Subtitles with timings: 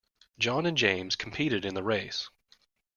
[0.39, 2.27] John and James competed in the race